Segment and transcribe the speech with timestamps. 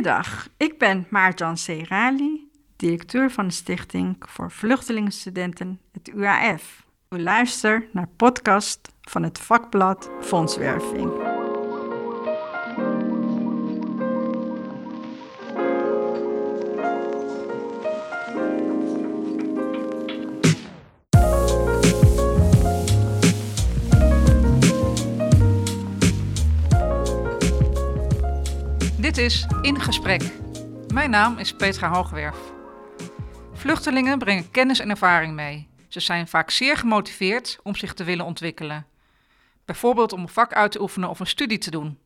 [0.00, 6.86] Goeiedag, ik ben Maartjan Serali, directeur van de Stichting voor Vluchtelingenstudenten, het UAF.
[7.08, 11.29] U luistert naar podcast van het vakblad Fondswerving.
[29.20, 30.22] Is In Gesprek.
[30.92, 32.36] Mijn naam is Petra Hoogwerf.
[33.52, 35.68] Vluchtelingen brengen kennis en ervaring mee.
[35.88, 38.86] Ze zijn vaak zeer gemotiveerd om zich te willen ontwikkelen.
[39.64, 41.98] Bijvoorbeeld om een vak uit te oefenen of een studie te doen.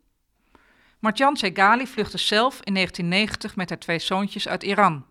[0.99, 5.07] Martjan Segali vluchtte zelf in 1990 met haar twee zoontjes uit Iran.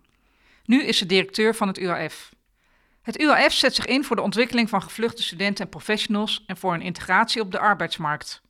[0.65, 2.29] Nu is ze directeur van het UAF.
[3.01, 6.73] Het UAF zet zich in voor de ontwikkeling van gevluchte studenten en professionals en voor
[6.73, 8.41] een integratie op de arbeidsmarkt.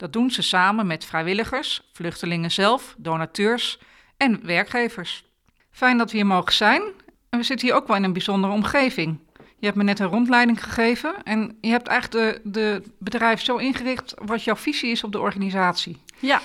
[0.00, 3.78] Dat doen ze samen met vrijwilligers, vluchtelingen zelf, donateurs
[4.16, 5.24] en werkgevers.
[5.70, 6.82] Fijn dat we hier mogen zijn.
[7.30, 9.18] En we zitten hier ook wel in een bijzondere omgeving.
[9.58, 13.56] Je hebt me net een rondleiding gegeven en je hebt eigenlijk de, de bedrijf zo
[13.56, 16.02] ingericht wat jouw visie is op de organisatie.
[16.18, 16.40] Ja,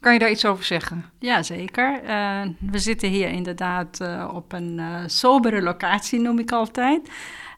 [0.00, 1.04] Kan je daar iets over zeggen?
[1.18, 2.02] ja zeker.
[2.04, 7.10] Eh, we zitten hier inderdaad eh, op een eh, sobere locatie, noem ik altijd.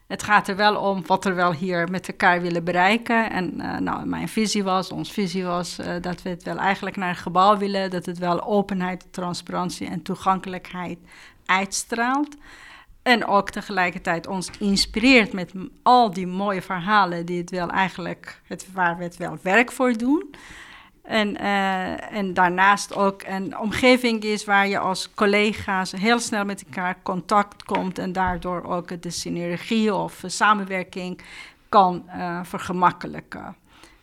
[0.09, 3.31] Het gaat er wel om wat we wel hier met elkaar willen bereiken.
[3.31, 6.95] En eh, nou, mijn visie was, onze visie was, eh, dat we het wel eigenlijk
[6.95, 10.97] naar een gebouw willen, dat het wel openheid, transparantie en toegankelijkheid
[11.45, 12.35] uitstraalt.
[13.01, 15.51] En ook tegelijkertijd ons inspireert met
[15.83, 19.97] al die mooie verhalen die het wel eigenlijk, het, waar we het wel werk voor
[19.97, 20.29] doen.
[21.03, 26.63] En, eh, en daarnaast ook een omgeving is waar je als collega's heel snel met
[26.65, 31.21] elkaar contact komt en daardoor ook de synergie of samenwerking
[31.69, 33.55] kan eh, vergemakkelijken.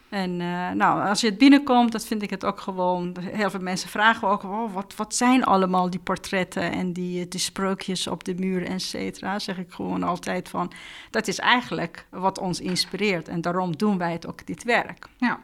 [0.09, 3.17] En eh, nou, als je het binnenkomt, dat vind ik het ook gewoon.
[3.21, 7.41] Heel veel mensen vragen ook: oh, wat, wat zijn allemaal die portretten en die, die
[7.41, 9.39] sprookjes op de muur, et cetera?
[9.39, 10.73] Zeg ik gewoon altijd van:
[11.11, 13.29] dat is eigenlijk wat ons inspireert.
[13.29, 15.07] En daarom doen wij het ook dit werk.
[15.17, 15.41] Ja.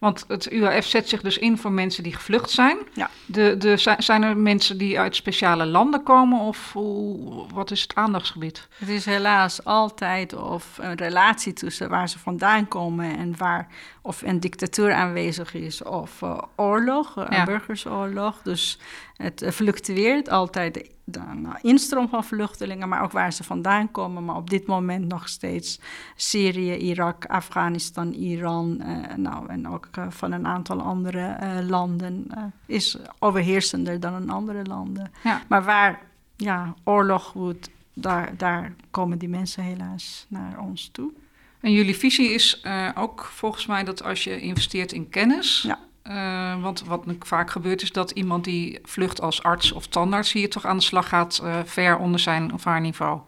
[0.00, 2.76] Want het UAF zet zich dus in voor mensen die gevlucht zijn.
[2.94, 3.10] Ja.
[3.26, 7.82] De, de, zi- zijn er mensen die uit speciale landen komen of hoe, wat is
[7.82, 8.68] het aandachtsgebied?
[8.78, 13.68] Het is helaas altijd of een relatie tussen waar ze vandaan komen en waar
[14.10, 17.38] of een dictatuur aanwezig is of eh, oorlog, eh, Ja.
[17.38, 18.42] een burgersoorlog.
[18.42, 18.78] Dus
[19.16, 23.90] het eh, fluctueert altijd de, de nou, instroom van vluchtelingen, maar ook waar ze vandaan
[23.90, 24.24] komen.
[24.24, 25.80] Maar op dit moment nog steeds
[26.16, 32.24] Syrië, Irak, Afghanistan, Iran, eh, nou, en ook eh, van een aantal andere eh, landen
[32.30, 35.10] eh, is overheersender dan in andere landen.
[35.24, 35.42] Ja.
[35.48, 36.00] Maar waar
[36.36, 41.12] ja, oorlog woedt, daar, daar komen die mensen helaas naar ons toe.
[41.60, 45.62] En jullie visie is eh, ook volgens mij dat als je investeert in kennis.
[45.66, 45.78] Ja.
[46.02, 50.32] eh, want wat natuurlijk vaak gebeurt is dat iemand die vlucht als arts of tandarts
[50.32, 53.20] hier toch aan de slag gaat, eh, ver onder zijn of haar niveau.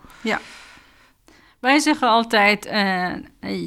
[1.63, 3.13] Wij zeggen altijd, eh,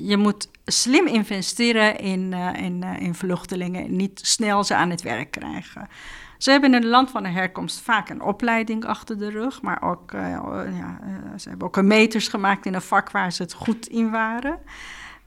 [0.09, 5.01] je moet slim investeren in, eh, in, eh, in vluchtelingen, niet snel ze aan het
[5.01, 5.87] werk krijgen.
[6.37, 9.81] Ze hebben in het land van de herkomst vaak een opleiding achter de rug, maar
[9.81, 10.29] ook, eh,
[10.77, 13.87] ja, eh, ze hebben ook een meters gemaakt in een vak waar ze het goed
[13.87, 14.59] in waren.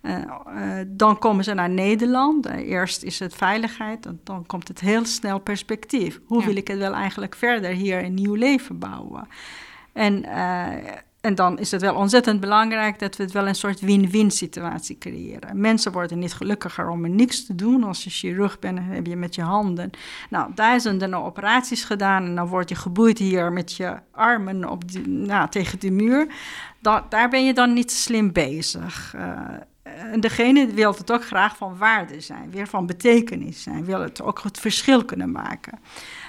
[0.00, 2.46] Eh, eh, dan komen ze naar Nederland.
[2.46, 6.20] Eh, eerst is het veiligheid, en dan komt het heel snel perspectief.
[6.26, 6.46] Hoe Ja.
[6.46, 9.28] wil ik het wel eigenlijk verder hier een nieuw leven bouwen?
[9.92, 10.92] En, eh,
[11.28, 14.98] en dan is het wel ontzettend belangrijk dat we het wel een soort win-win situatie
[14.98, 15.60] creëren.
[15.60, 17.84] Mensen worden niet gelukkiger om er niks te doen.
[17.84, 19.90] Als je chirurg bent, heb je met je handen
[20.30, 22.24] nou, duizenden operaties gedaan.
[22.24, 26.26] En dan word je geboeid hier met je armen op die, nou, tegen de muur.
[26.80, 29.14] Da- daar ben je dan niet slim bezig.
[29.14, 34.00] Eh, en degene wil het ook graag van waarde zijn, weer van betekenis zijn, wil
[34.00, 35.78] het ook het verschil kunnen maken.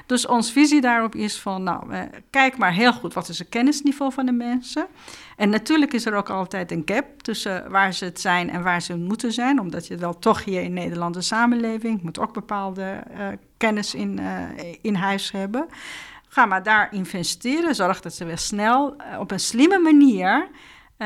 [0.10, 3.50] Dus onze visie daarop is van, nou, eh, kijk maar heel goed wat is het
[3.50, 4.88] kennisniveau van de mensen.
[5.38, 8.82] En natuurlijk is er ook altijd een gap tussen waar ze het zijn en waar
[8.82, 12.84] ze moeten zijn, omdat je wel toch hier in Nederland een samenleving moet ook bepaalde
[12.84, 13.28] eh,
[13.58, 15.68] kennis in, eh, in huis hebben.
[16.28, 20.48] Ga maar daar investeren, zorg dat ze weer snel op een slimme manier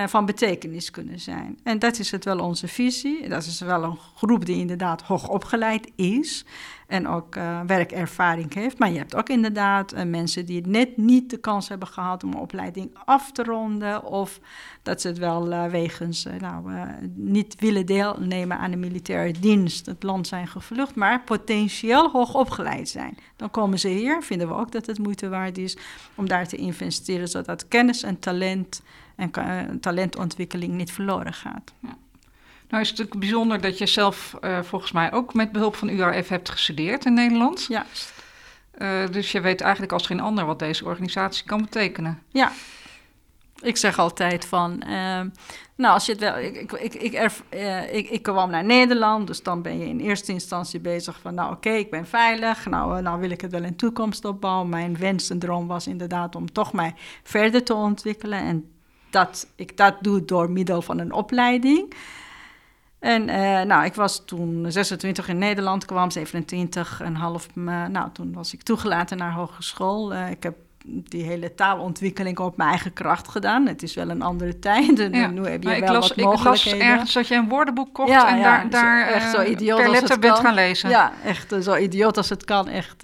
[0.07, 1.59] van betekenis kunnen zijn.
[1.63, 3.29] En dat is het wel onze visie.
[3.29, 6.45] Dat is wel een groep die inderdaad hoog opgeleid is
[6.87, 8.79] en ook eh, werkervaring heeft.
[8.79, 12.31] Maar je hebt ook inderdaad eh, mensen die net niet de kans hebben gehad om
[12.31, 14.03] een opleiding af te ronden.
[14.03, 14.39] Of
[14.83, 16.63] dat ze het wel eh, wegens nou,
[17.13, 22.89] niet willen deelnemen aan de militaire dienst het land zijn gevlucht, maar potentieel hoog opgeleid
[22.89, 23.17] zijn.
[23.35, 25.77] Dan komen ze hier, vinden we ook dat het moeite waard is
[26.15, 28.81] om daar te investeren, zodat kennis en talent
[29.15, 29.31] en
[29.79, 31.73] talentontwikkeling niet verloren gaat.
[32.73, 35.89] Nou is het natuurlijk bijzonder dat je zelf eh, volgens mij ook met behulp van
[35.89, 37.65] URF hebt gestudeerd in Nederland.
[37.69, 37.85] Ja,
[38.77, 42.21] Uh, dus je weet eigenlijk als geen ander wat deze organisatie kan betekenen.
[42.29, 42.51] Ja,
[43.61, 44.89] ik zeg altijd van, uh,
[45.75, 49.27] nou als je het wel, ik, ik, ik, erf, uh, ik, ik kwam naar Nederland,
[49.27, 53.01] dus dan ben je in eerste instantie bezig van, nou oké, ik ben veilig, nou,
[53.01, 54.69] nou wil ik het wel in toekomst opbouwen.
[54.69, 56.93] Mijn wens en droom was inderdaad om toch mij
[57.23, 58.71] verder te ontwikkelen en
[59.09, 61.93] dat ik dat doe door middel van een opleiding.
[63.03, 67.47] En uh, nou, ik was toen 26 in Nederland, kwam 27 en half.
[67.55, 70.13] nou, toen was ik toegelaten naar hogeschool.
[70.13, 70.55] Uh, ik heb
[70.85, 73.67] die hele taalontwikkeling op mijn eigen kracht gedaan.
[73.67, 74.99] Het is wel een andere tijd.
[74.99, 76.79] En ja, nu heb je wel las, wat mogelijkheden.
[76.79, 79.41] Ik las ergens dat je een woordenboek kocht ja, en ja, daar, daar echt zo
[79.41, 80.89] uh, idioot per letter bent gaan lezen.
[80.89, 82.67] Ja, echt zo idioot als het kan.
[82.67, 83.03] Echt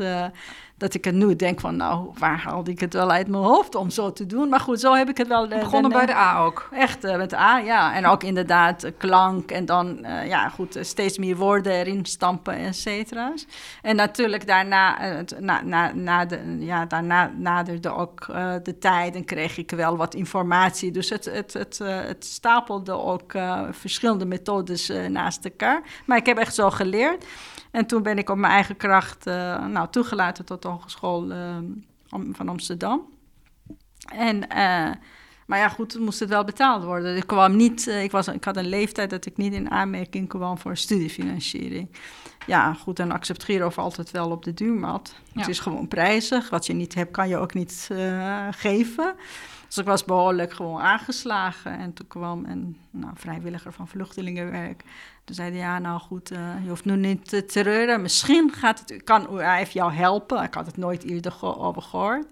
[0.79, 3.75] dat ik het nu denk van, nou, waar haalde ik het wel uit mijn hoofd
[3.75, 4.49] om zo te doen?
[4.49, 5.51] Maar goed, zo heb ik het wel...
[5.51, 6.69] Uh, Begonnen bij de A ook?
[6.71, 7.93] Echt, uh, met de A, ja.
[7.93, 12.75] En ook inderdaad uh, klank en dan, ja goed, steeds meer woorden erin stampen, et
[12.75, 13.33] cetera.
[13.81, 14.97] En natuurlijk daarna,
[15.39, 18.25] na, na, na de, ja, daarna naderde ook
[18.63, 20.91] de tijd en kreeg ik wel wat informatie.
[20.91, 23.31] Dus het, het, het, het stapelde ook
[23.71, 25.81] verschillende methodes naast elkaar.
[26.05, 27.25] Maar ik heb echt zo geleerd.
[27.71, 29.25] En toen ben ik op mijn eigen kracht
[29.67, 31.57] nou, toegelaten tot Hogeschool uh,
[32.31, 33.01] van Amsterdam.
[34.13, 34.92] En, uh,
[35.45, 37.16] maar ja, goed, moest het wel betaald worden.
[37.16, 40.57] Ik, kwam niet, ik, was, ik had een leeftijd dat ik niet in aanmerking kwam
[40.57, 41.89] voor studiefinanciering.
[42.48, 45.16] Ja, goed, dan accept Giro valt het wel op de duurmat.
[45.33, 45.39] Ja.
[45.39, 46.50] Het is gewoon prijzig.
[46.50, 47.89] Wat je niet hebt, kan je ook niet
[48.51, 49.15] geven.
[49.69, 51.77] Dus ik was behoorlijk gewoon aangeslagen.
[51.77, 54.83] En toen kwam een nou, vrijwilliger van vluchtelingenwerk.
[55.24, 58.01] Toen zei hij, ja, nou goed, uh, je hoeft nu niet te treuren.
[58.01, 60.44] Misschien gaat het, kan UIF jou helpen.
[60.44, 62.27] Ik had het nooit eerder over gehoord.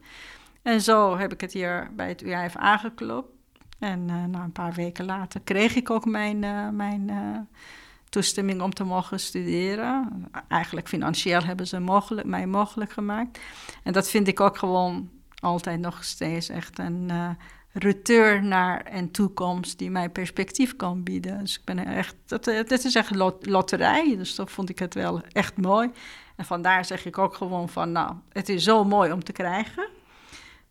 [0.61, 3.29] En zo heb ik het hier bij het UIF aangeklopt.
[3.79, 7.11] En uh, nou, een paar weken later kreeg ik ook mijn, uh, mijn
[8.09, 10.25] toestemming om te mogen studeren.
[10.47, 13.39] Eigenlijk financieel hebben ze mogelijk, mij mogelijk gemaakt.
[13.83, 17.29] En dat vind ik ook gewoon altijd nog steeds echt een uh,
[17.71, 21.39] return naar een toekomst die mij perspectief kan bieden.
[21.39, 25.21] Dus ik ben echt, dat, eh, is echt lotterij, dus dat vond ik het wel
[25.31, 25.91] echt mooi.
[26.35, 29.87] En vandaar zeg ik ook gewoon van, nou, het is zo mooi om te krijgen.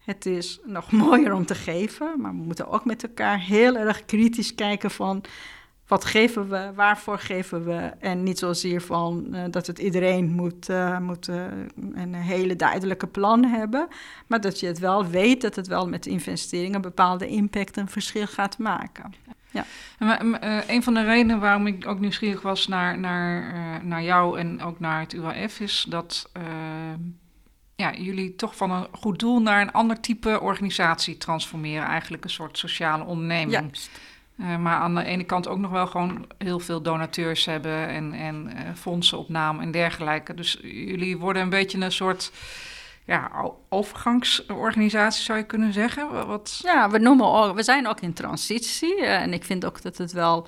[0.04, 4.04] Het is nog mooier om te geven, maar we moeten ook met elkaar heel erg
[4.04, 5.24] kritisch kijken van
[5.86, 7.92] wat geven we, waarvoor geven we.
[7.98, 11.44] En niet zozeer van uh, dat het iedereen moet, uh, moet uh,
[11.94, 13.88] een hele duidelijke plan hebben.
[14.26, 17.88] Maar dat je het wel weet dat het wel met investeringen een bepaalde impact een
[17.88, 19.14] verschil gaat maken.
[19.50, 19.64] Ja.
[20.66, 23.54] een van de redenen waarom ik ook nieuwsgierig was naar, naar,
[23.84, 26.30] naar jou en ook naar het UAF is dat
[27.76, 31.86] ja, jullie toch van een goed doel naar een ander type organisatie transformeren.
[31.86, 33.50] Eigenlijk een soort sociale onderneming.
[33.52, 33.90] Juist.
[34.40, 38.12] Uh, maar aan de ene kant ook nog wel gewoon heel veel donateurs hebben en,
[38.12, 40.34] en uh, fondsenopname en dergelijke.
[40.34, 42.32] Dus jullie worden een beetje een soort
[43.04, 43.30] ja,
[43.68, 46.26] overgangsorganisatie, zou je kunnen zeggen.
[46.26, 46.60] Wat...
[46.62, 49.00] Ja, we, noemen, we zijn ook in transitie.
[49.00, 50.46] Uh, en ik vind ook dat het wel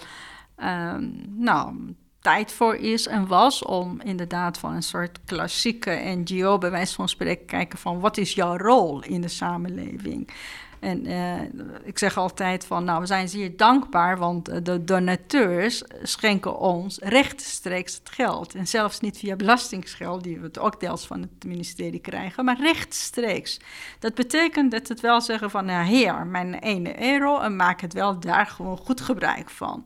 [0.57, 6.71] ehm, nou, tijd voor is en was om inderdaad van een soort klassieke NGO, bij
[6.71, 10.31] wijze van spreken, kijken van wat is jouw rol in de samenleving.
[10.81, 11.41] En uh,
[11.85, 16.99] ik zeg altijd van, nou, we zijn zeer dankbaar, want eh, de donateurs schenken ons
[16.99, 18.55] rechtstreeks het geld.
[18.55, 22.61] En zelfs niet via belastingsgeld, die we het ook deels van het ministerie krijgen, maar
[22.61, 23.61] rechtstreeks.
[23.99, 27.93] Dat betekent dat het wel zeggen van, nou heer, mijn ene euro, en maak het
[27.93, 29.85] wel daar gewoon goed gebruik van.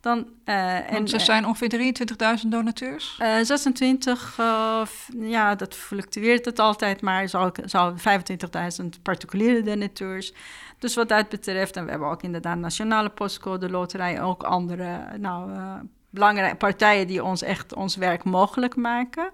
[0.00, 1.94] Dan, uh, en, er zijn ongeveer
[2.42, 3.18] 23.000 donateurs?
[3.22, 4.82] Uh, 26, uh,
[5.20, 10.32] ja, dat fluctueert het altijd, maar zou, zou 25.000 particuliere donateurs.
[10.78, 15.50] Dus wat dat betreft, en we hebben ook inderdaad Nationale Postcode Loterij, ook andere nou,
[16.10, 19.32] belangrijke partijen die ons echt ons werk mogelijk maken.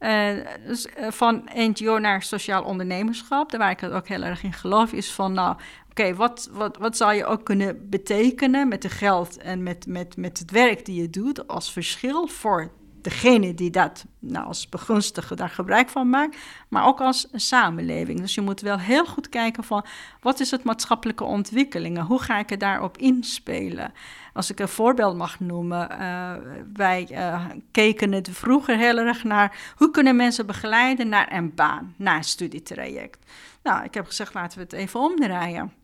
[0.00, 0.30] Uh,
[0.66, 4.52] dus, uh, van NGO naar sociaal ondernemerschap, daar waar ik het ook heel erg in
[4.52, 5.56] geloof, is van nou,
[5.90, 10.16] oké, wat, wat, wat zou je ook kunnen betekenen met het geld en met, met,
[10.16, 12.70] met het werk die je doet als verschil voor
[13.02, 16.36] degene die dat nou, als begunstige daar gebruik van maakt,
[16.68, 18.20] maar ook als een samenleving.
[18.20, 19.84] Dus je moet wel heel goed kijken van
[20.20, 23.92] wat is het maatschappelijke ontwikkelingen, hoe ga ik er daarop inspelen.
[24.32, 26.32] Als ik een voorbeeld mag noemen, uh,
[26.72, 31.94] wij uh, keken het vroeger heel erg naar hoe kunnen mensen begeleiden naar een baan,
[31.96, 33.30] naar een studietraject.
[33.62, 35.79] Nou, ik heb gezegd laten we het even omdraaien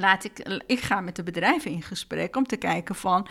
[0.00, 3.26] laat ik, ik ga met de bedrijven in gesprek om te kijken van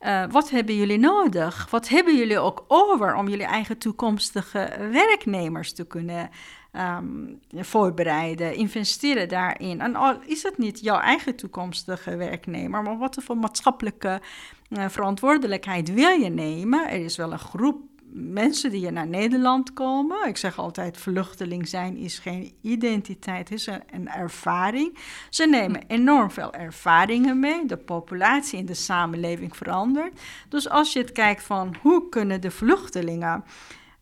[0.00, 1.70] uh, wat hebben jullie nodig?
[1.70, 6.30] Wat hebben jullie ook over om jullie eigen toekomstige werknemers te kunnen
[6.72, 9.80] um, voorbereiden, investeren daarin?
[9.80, 14.20] En al is het niet jouw eigen toekomstige werknemer, maar wat voor maatschappelijke
[14.68, 16.88] uh, verantwoordelijkheid wil je nemen?
[16.88, 20.28] Er is wel een groep mensen die naar Nederland komen.
[20.28, 24.98] Ik zeg altijd: vluchteling zijn is geen identiteit, is een, ervaring.
[25.30, 27.66] Ze nemen enorm veel ervaringen mee.
[27.66, 30.20] De populatie in de samenleving verandert.
[30.48, 33.44] Dus als je het kijkt van hoe kunnen de vluchtelingen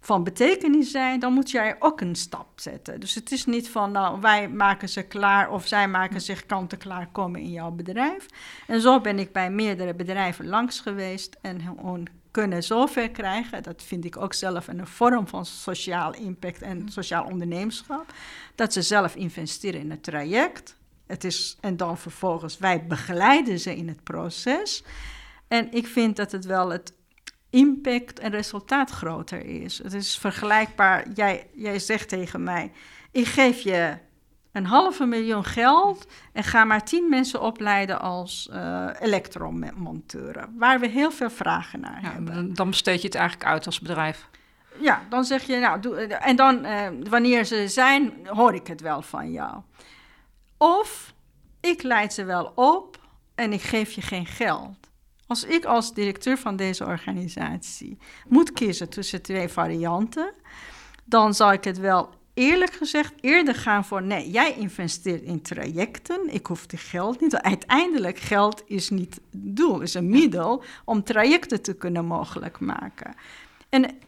[0.00, 3.00] van betekenis zijn, dan moet jij ook een stap zetten.
[3.00, 7.08] Dus het is niet van, nou, wij maken ze klaar of zij maken zich kant-en-klaar
[7.12, 8.26] komen in jouw bedrijf.
[8.66, 13.82] En zo ben ik bij meerdere bedrijven langs geweest en gewoon kunnen zover krijgen, dat
[13.82, 18.12] vind ik ook zelf een vorm van sociaal impact en sociaal ondernemerschap,
[18.54, 20.76] dat ze zelf investeren in het traject.
[21.06, 24.84] Het is, en dan vervolgens, wij begeleiden ze in het proces.
[25.48, 26.92] En ik vind dat het wel het
[27.50, 29.78] impact en resultaat groter is.
[29.82, 31.10] Het is vergelijkbaar.
[31.14, 32.72] Jij, jij zegt tegen mij:
[33.10, 33.96] Ik geef je
[34.52, 40.88] een halve miljoen geld en ga maar tien mensen opleiden als uh, elektromonteuren, waar we
[40.88, 42.54] heel veel vragen naar ja, hebben.
[42.54, 44.28] Dan besteed je het eigenlijk uit als bedrijf.
[44.80, 48.80] Ja, dan zeg je, nou, doe, en dan uh, wanneer ze zijn, hoor ik het
[48.80, 49.60] wel van jou.
[50.56, 51.14] Of
[51.60, 53.00] ik leid ze wel op
[53.34, 54.76] en ik geef je geen geld.
[55.26, 60.34] Als ik als directeur van deze organisatie moet kiezen tussen twee varianten,
[61.04, 66.34] dan zal ik het wel eerlijk gezegd eerder gaan voor nee, jij investeert in trajecten,
[66.34, 67.36] ik hoef die geld niet.
[67.36, 73.14] Uiteindelijk geld is niet het doel, is een middel om trajecten te kunnen mogelijk maken.
[73.68, 73.98] En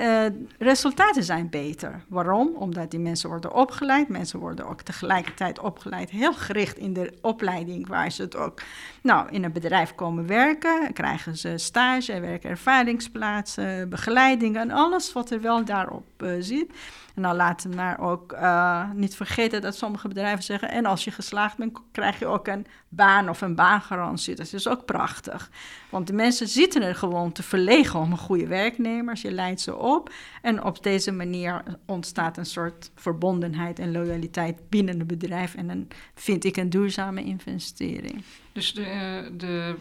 [0.00, 0.24] uh,
[0.58, 2.04] resultaten zijn beter.
[2.08, 2.54] Waarom?
[2.54, 4.08] Omdat die mensen worden opgeleid.
[4.08, 8.60] Mensen worden ook tegelijkertijd opgeleid, heel gericht in de opleiding waar ze het ook
[9.02, 10.92] nou, in een bedrijf komen werken.
[10.92, 16.72] Krijgen ze stage, werken ervaringsplaatsen, begeleiding en alles wat er wel daarop uh, zit.
[17.14, 21.04] En dan laten we maar ook uh, niet vergeten dat sommige bedrijven zeggen: en als
[21.04, 24.34] je geslaagd bent, krijg je ook een baan of een baangarantie.
[24.34, 25.50] Dat is ook prachtig.
[25.90, 29.22] Want de mensen zitten er gewoon te verlegen om een goede werknemers.
[29.22, 30.12] Je leidt ze op.
[30.42, 35.54] En op deze manier ontstaat een soort verbondenheid en loyaliteit binnen het bedrijf.
[35.54, 38.22] En dan vind ik een duurzame investering.
[38.52, 39.74] Dus de, de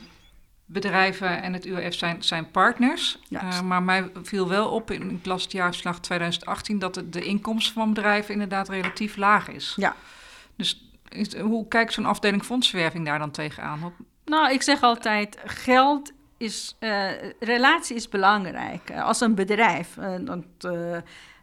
[0.72, 3.20] bedrijven en het UWF zijn, zijn partners.
[3.30, 7.74] Uh, maar mij viel wel op in het las jaarslag 2018 dat de, de inkomsten
[7.74, 9.74] van bedrijven inderdaad relatief laag is.
[9.76, 9.96] Ja.
[10.56, 13.94] Dus is, hoe kijkt zo'n afdeling fondswerving daar dan tegenaan?
[14.26, 17.10] Nou, ik zeg altijd, geld is, uh,
[17.40, 18.90] relatie is belangrijk.
[18.92, 20.74] Uh, als een bedrijf dat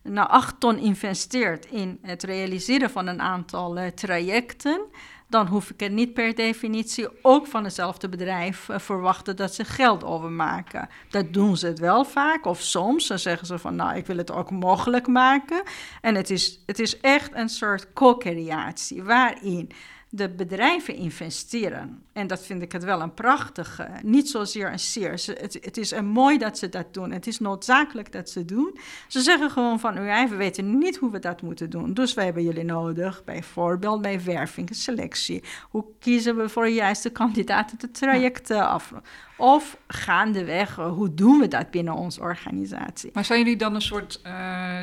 [0.02, 4.80] nou acht ton investeert in het realiseren van een aantal trajecten
[5.28, 9.64] dan hoef ik er niet per definitie ook van hetzelfde bedrijf uh, verwachten dat ze
[9.64, 10.88] geld overmaken.
[11.11, 13.06] Dat doen ze het wel vaak, of soms.
[13.06, 15.62] Dan zeggen ze van, nou, ik wil het ook mogelijk maken.
[16.00, 19.71] En het is, het is echt een soort co-creatie, waarin
[20.16, 22.02] de bedrijven investeren.
[22.12, 25.11] En dat vind ik het wel een prachtige, niet zozeer een zeer.
[25.11, 27.11] Het, het is een mooi dat ze dat doen.
[27.11, 28.78] Het is noodzakelijk dat ze doen.
[29.08, 31.94] Ze zeggen gewoon van, we weten niet hoe we dat moeten doen.
[31.94, 35.42] Dus wij hebben jullie nodig, bijvoorbeeld bij werving, selectie.
[35.70, 38.92] Hoe kiezen we voor de juiste kandidaten de trajecten af?
[39.36, 43.10] Of gaandeweg, eh, hoe doen we dat binnen onze organisatie?
[43.12, 44.78] Maar zijn jullie dan een soort uh,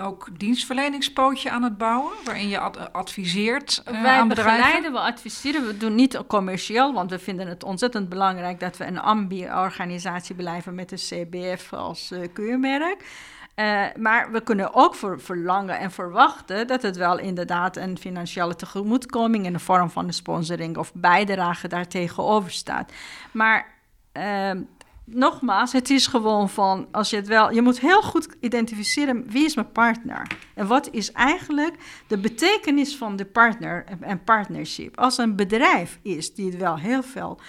[0.00, 2.58] ook dienstverleningspootje aan het bouwen, waarin je
[2.92, 4.56] adviseert uh, Wij aan bedrijven?
[4.56, 8.84] begeleiden, we adviseren, we doen niet commercieel, want we vinden het ontzettend belangrijk dat we
[8.84, 13.04] een ambi-organisatie blijven met de CBF als uh, keurmerk.
[13.56, 18.56] Uh, maar we kunnen ook ver verlangen en verwachten dat het wel inderdaad een financiële
[18.56, 22.92] tegemoetkoming in de vorm van een sponsoring of bijdrage daartegenover staat.
[23.32, 23.73] Maar
[24.16, 24.50] uh,
[25.04, 29.44] nogmaals, het is gewoon van, als je het wel, je moet heel goed identificeren wie
[29.44, 34.98] is mijn partner en wat is eigenlijk de betekenis van de partner en partnership.
[34.98, 37.40] Als een bedrijf is die wel heel veel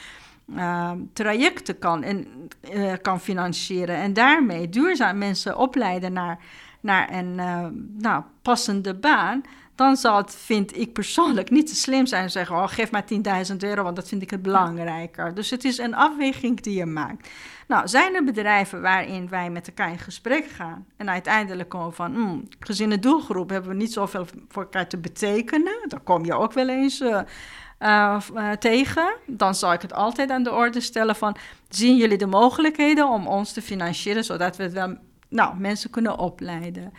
[0.47, 2.27] uh, trajecten kan, en,
[2.73, 6.39] uh, kan financieren en daarmee duurzaam mensen opleiden naar,
[6.79, 7.65] naar een uh,
[7.97, 9.43] nou, passende baan,
[9.75, 13.05] dan zal het, vind ik persoonlijk, niet te slim zijn zeggen: oh, geef maar
[13.51, 15.33] 10.000 euro, want dat vind ik het belangrijker.
[15.33, 17.29] Dus het is een afweging die je maakt.
[17.67, 22.47] Nou, zijn er bedrijven waarin wij met elkaar in gesprek gaan en uiteindelijk komen van,
[22.59, 26.53] gezien de doelgroep hebben we niet zoveel voor elkaar te betekenen, dan kom je ook
[26.53, 27.01] wel eens.
[27.01, 27.21] Uh,
[27.79, 31.35] uh, tegen, dan zal ik het altijd aan de orde stellen van...
[31.69, 34.23] zien jullie de mogelijkheden om ons te financieren...
[34.23, 34.97] zodat we het wel,
[35.29, 36.93] nou, mensen kunnen opleiden.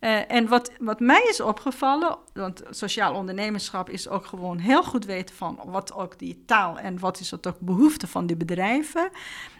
[0.00, 5.04] Uh, en wat, wat mij is opgevallen, want sociaal ondernemerschap is ook gewoon heel goed
[5.04, 9.10] weten van wat ook die taal en wat is het ook behoefte van die bedrijven,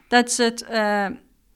[0.09, 1.07] dat ze het, uh,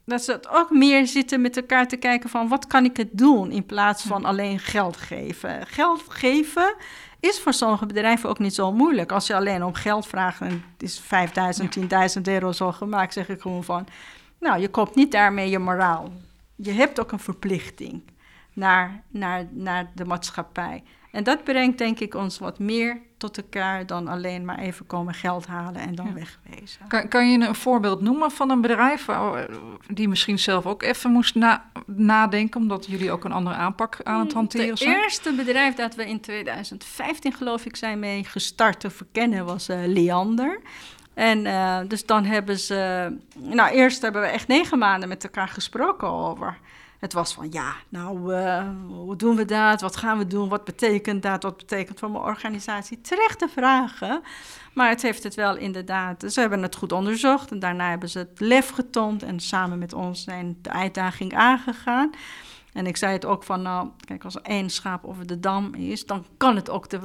[0.04, 3.08] dat ze het ook meer zitten met elkaar te kijken van wat kan ik het
[3.12, 5.66] doen in plaats van alleen geld geven.
[5.66, 6.74] Geld geven
[7.20, 9.12] is voor sommige bedrijven ook niet zo moeilijk.
[9.12, 11.78] Als je alleen om geld vraagt en het is 5000,
[12.16, 13.86] 10.000 euro zo gemaakt, zeg ik gewoon van,
[14.38, 16.12] nou, je koopt niet daarmee je moraal.
[16.56, 18.02] Je hebt ook een verplichting
[18.52, 20.82] naar, naar, naar de maatschappij.
[21.10, 25.14] En dat brengt denk ik ons wat meer tot elkaar dan alleen maar even komen
[25.14, 26.12] geld halen en dan ja.
[26.12, 26.86] wegwezen.
[26.88, 29.36] Kan, kan je een voorbeeld noemen van een bedrijf oh,
[29.88, 34.18] die misschien zelf ook even moest na, nadenken, omdat jullie ook een andere aanpak aan
[34.18, 34.90] het mm, hanteren zijn?
[34.90, 39.68] Het eerste bedrijf dat we in 2015 geloof ik zijn mee gestart te verkennen was
[39.68, 40.60] uh, Leander.
[41.14, 45.48] En uh, dus dan hebben ze, nou eerst hebben we echt negen maanden met elkaar
[45.48, 46.58] gesproken over
[47.00, 49.80] het was van ja, nou, uh, hoe doen we dat?
[49.80, 50.48] Wat gaan we doen?
[50.48, 51.42] Wat betekent dat?
[51.42, 53.00] Wat betekent voor mijn organisatie?
[53.00, 54.22] Terechte vragen.
[54.74, 56.24] Maar het heeft het wel inderdaad.
[56.32, 59.92] Ze hebben het goed onderzocht en daarna hebben ze het lef getoond en samen met
[59.92, 62.10] ons zijn de uitdaging aangegaan.
[62.72, 65.74] En ik zei het ook van, nou, kijk, als er één schaap over de dam
[65.74, 66.98] is, dan kan het ook de,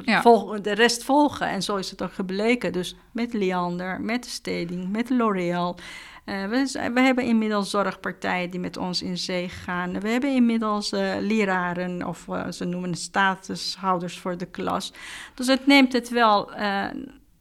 [0.62, 1.48] de rest volgen.
[1.48, 2.74] En zo is het ook gebleken.
[2.74, 5.78] Dus met Leander, met de Steding, met L'Oréal.
[6.26, 10.00] Uh, we, we, hebben inmiddels zorgpartijen die met ons in zee gaan.
[10.00, 14.94] We hebben inmiddels uh, leraren, of uh, ze noemen het statushouders voor de klas.
[15.34, 16.52] Dus het neemt het wel,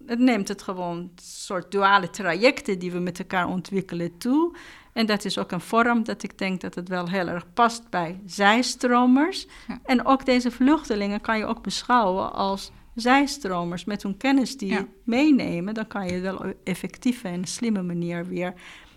[0.07, 4.57] het neemt het gewoon soort duale trajecten die we met elkaar ontwikkelen toe.
[4.95, 7.91] En dat is ook een vorm dat ik denk dat het wel heel erg past
[7.91, 9.47] bij zijstromers.
[9.83, 14.87] En ook deze vluchtelingen kan je ook beschouwen als zijstromers met hun kennis die ja.
[15.03, 15.75] meenemen.
[15.75, 18.55] Dan kan je wel effectief en slimme manier weer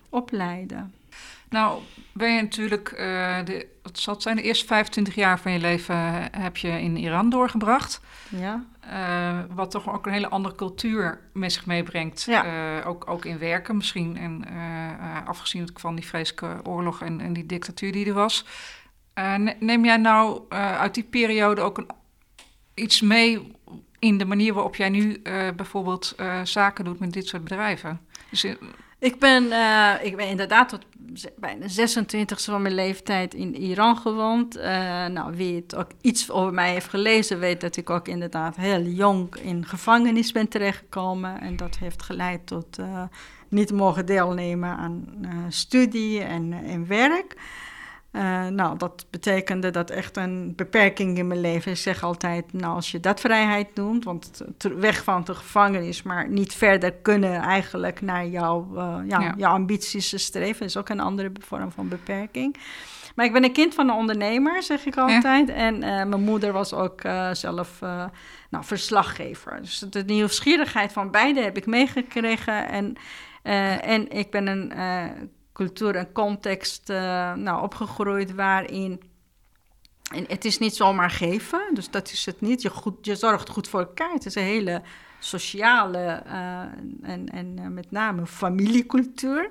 [0.10, 0.94] opleiden.
[1.50, 1.82] Nou,
[2.14, 5.60] ben je natuurlijk, uh, de, wat zal het zijn, de eerste 25 jaar van je
[5.60, 5.96] leven
[6.40, 8.02] heb je in Iran doorgebracht.
[8.30, 8.66] Ja.
[8.90, 12.24] Uh, wat toch ook een hele andere cultuur met zich meebrengt.
[12.24, 12.46] Ja.
[12.46, 14.18] Uh, ook, ook in werken misschien.
[14.18, 14.44] En
[15.26, 18.46] afgezien van die vreselijke oorlog en, en die dictatuur die er was.
[19.60, 21.88] neem jij nou uit die periode ook een,
[22.74, 23.56] iets mee
[24.00, 25.22] in de manier waarop jij nu
[25.56, 28.00] bijvoorbeeld zaken doet met dit soort bedrijven?
[28.30, 28.46] Dus,
[29.00, 29.44] ik ben,
[30.04, 30.86] ik ben inderdaad tot
[31.38, 34.56] bijna 26 van mijn leeftijd in Iran gewoond.
[35.12, 38.82] Nou, wie het ook iets over mij heeft gelezen, weet dat ik ook inderdaad heel
[38.82, 41.42] jong in gevangenis ben terechtgekomen.
[41.42, 42.78] En dat heeft geleid tot
[43.50, 45.06] niet mogen deelnemen aan
[45.50, 47.36] studie en, en werk.
[48.18, 51.72] Uh, nou, dat betekende dat echt een beperking in mijn leven.
[51.72, 54.42] Ik zeg altijd, nou, als je dat vrijheid noemt, want
[54.78, 59.34] weg van de gevangenis, maar niet verder kunnen eigenlijk naar jouw, uh, ja, ja.
[59.38, 62.56] jouw ambities streven, is ook een andere vorm van beperking.
[63.16, 65.50] Maar ik ben een kind van een ondernemer, zeg ik altijd.
[65.50, 67.02] En uh, mijn moeder was ook
[67.32, 67.80] zelf
[68.50, 69.62] nou, verslaggever.
[69.62, 72.70] Dus de nieuwsgierigheid van beide heb ik meegekregen.
[72.70, 72.96] En,
[73.82, 74.72] en ik ben een
[75.58, 79.02] cultuur en context uh, nou, opgegroeid waarin.
[80.14, 82.62] En het is niet zomaar geven, dus dat is het niet.
[82.62, 84.12] Je, goed, je zorgt goed voor elkaar.
[84.12, 84.82] Het is een hele
[85.20, 86.60] sociale uh,
[87.02, 89.50] en, en uh, met name familiecultuur.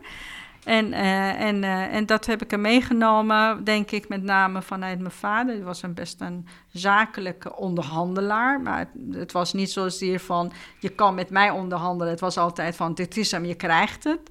[0.64, 5.54] En, en, en dat heb ik er meegenomen, denk ik, met name vanuit mijn vader.
[5.54, 8.60] Hij was een best een zakelijke onderhandelaar.
[8.60, 12.12] Maar het, het was niet zozeer van, je kan met mij onderhandelen.
[12.12, 14.30] Het was altijd van, dit is hem, je krijgt het.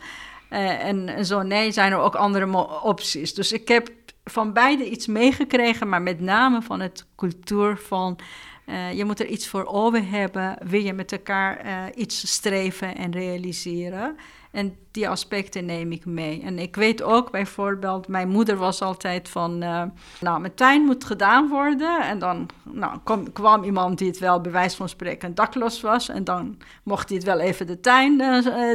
[0.56, 3.34] Uh, en, zo nee, zijn er ook andere opties.
[3.34, 3.90] Dus ik heb
[4.24, 8.20] van beide iets meegekregen, maar met name van het cultuur van...
[8.66, 12.96] Uh, je moet er iets voor over hebben, wil je met elkaar uh, iets streven
[12.96, 14.16] en realiseren.
[14.52, 16.42] En die aspecten neem ik mee.
[16.42, 19.84] En ik weet ook bijvoorbeeld, mijn moeder was altijd van, uh,
[20.20, 22.02] nou, mijn tuin moet gedaan worden.
[22.02, 23.00] En dan nou,
[23.34, 26.10] kwam iemand die het wel, bij wijze van spreken, dakloos was.
[26.10, 28.18] En dan mocht hij het wel even de tuin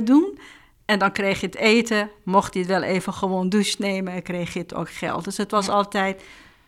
[0.05, 0.39] doen.
[0.91, 4.23] En dan kreeg je het eten, mocht hij het wel even gewoon douche nemen en
[4.23, 5.25] kreeg je het ook geld.
[5.25, 6.25] Dus het was altijd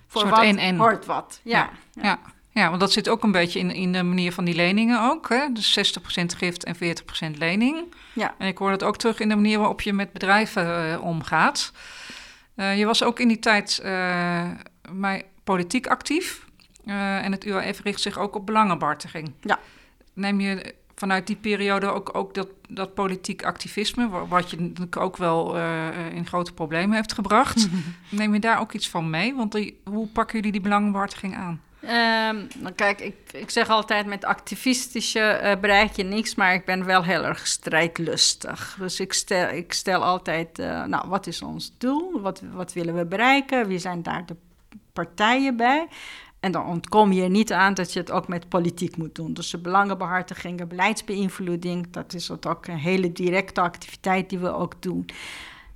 [0.07, 0.77] voor wat en -en.
[0.77, 1.41] hoort wat.
[1.43, 1.71] Ja.
[1.93, 2.03] Ja.
[2.03, 2.19] ja.
[2.51, 2.69] ja.
[2.69, 5.29] want dat zit ook een beetje in, in de manier van die leningen ook.
[5.29, 5.53] Hè?
[5.53, 6.03] Dus 60%
[6.37, 7.95] gift en 40% lening.
[8.13, 8.35] Ja.
[8.39, 11.73] En ik hoor dat ook terug in de manier waarop je met bedrijven uh, omgaat.
[12.57, 14.49] Uh, je was ook in die tijd uh,
[15.45, 16.47] politiek actief.
[16.85, 19.33] en het UAF richt zich ook op belangenbehartiging.
[19.41, 19.59] Ja.
[20.15, 25.17] Neem je vanuit die periode ook, ook dat, dat politiek activisme, wat je natuurlijk ook
[25.17, 27.69] wel uh, in grote problemen heeft gebracht.
[28.11, 29.35] Neem je daar ook iets van mee?
[29.35, 31.61] Want die, hoe pakken jullie die belangenbehartiging aan?
[31.83, 36.65] Um, nou kijk, ik, ik zeg altijd met activistische uh, bereik je niks, maar ik
[36.65, 38.77] ben wel heel erg strijdlustig.
[38.79, 42.21] Dus ik stel, ik stel altijd, uh, nou, wat is ons doel?
[42.21, 43.69] Wat, wat willen we bereiken?
[43.69, 44.37] Wie zijn daar de
[44.93, 45.87] partijen bij?
[46.43, 49.35] En dan ontkom je er niet aan dat je het ook met politiek moet doen.
[49.35, 55.07] Dus de belangenbehartiging, beleidsbeïnvloeding, dat is ook een hele directe activiteit die we ook doen.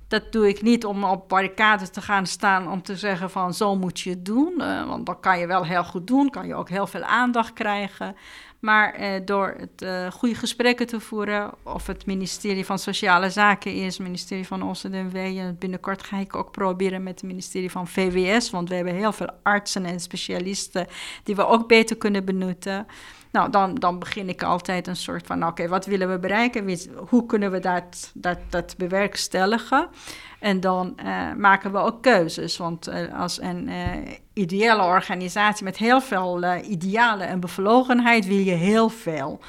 [0.07, 3.75] Dat doe ik niet om op barricades te gaan staan om te zeggen van zo
[3.75, 4.53] moet je het doen.
[4.57, 7.53] Uh, want dat kan je wel heel goed doen, kan je ook heel veel aandacht
[7.53, 8.15] krijgen.
[8.59, 13.73] Maar eh, door het uh, goede gesprekken te voeren, of het ministerie van Sociale Zaken
[13.73, 15.17] is, het ministerie van OCDW,
[15.59, 19.29] binnenkort ga ik ook proberen met het ministerie van VWS, want we hebben heel veel
[19.43, 20.87] artsen en specialisten
[21.23, 22.87] die we ook beter kunnen benutten.
[23.31, 26.77] Nou, dan, dan begin ik altijd een soort van: oké, wat willen we bereiken?
[27.09, 29.89] Hoe kunnen we dat, dat, dat bewerkstelligen?
[30.39, 32.57] En dan uh, maken we ook keuzes.
[32.57, 33.75] Want uh, als een uh,
[34.33, 39.39] ideale organisatie met heel veel idealen en bevlogenheid wil je heel veel.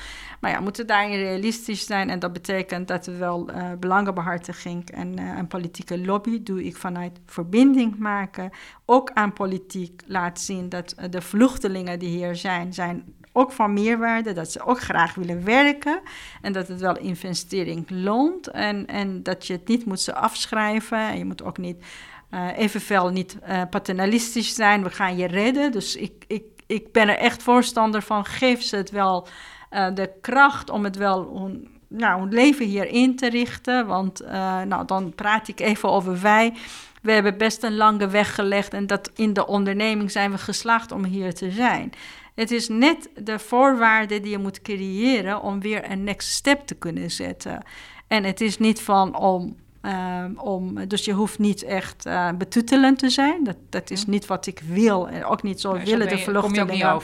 [0.40, 2.10] Maar ja, moeten daarin realistisch zijn.
[2.10, 7.98] En dat betekent dat we wel belangenbehartiging en een politieke lobby doe ik vanuit verbinding
[7.98, 8.50] maken.
[8.84, 14.32] Ook aan politiek laat zien dat de vluchtelingen die hier zijn, zijn ook van meerwaarde,
[14.32, 16.00] dat ze ook graag willen werken
[16.42, 20.98] en dat het wel investering loont en, en dat je het niet moet ze afschrijven
[20.98, 21.84] en je moet ook niet
[22.30, 25.72] uh, niet uh, paternalistisch zijn, we gaan je redden.
[25.72, 29.28] Dus ik, ik, ik ben er echt voorstander van, geef ze het wel
[29.70, 34.22] uh, de kracht om het wel hun, nou, hun leven hier in te richten, want
[34.66, 36.54] nou, dan praat ik even over wij.
[37.02, 40.92] We hebben best een lange weg gelegd en dat in de onderneming zijn we geslaagd
[40.92, 41.92] om hier te zijn.
[42.38, 46.74] Het is net de voorwaarde die je moet creëren om weer een next step te
[46.74, 47.62] kunnen zetten.
[48.06, 49.56] En het is niet van om.
[49.82, 53.44] Um, om dus je hoeft niet echt uh, betuttelend te zijn.
[53.44, 55.08] Dat, dat is niet wat ik wil.
[55.08, 57.00] En ook niet zo nee, willen de vluchtelingen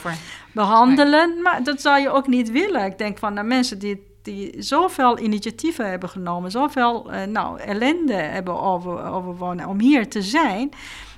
[0.51, 1.29] behandelen.
[1.29, 1.41] Nee.
[1.41, 2.85] Maar dat zou je ook niet willen.
[2.85, 8.13] Ik denk van de mensen die die zoveel initiatieven hebben genomen, zoveel uh, nou, ellende
[8.13, 10.71] hebben over, overwonnen om hier te zijn